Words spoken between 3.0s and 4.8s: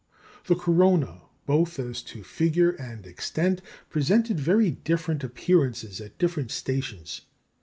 extent, presented very